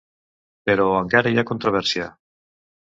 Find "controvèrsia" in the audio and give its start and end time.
1.53-2.11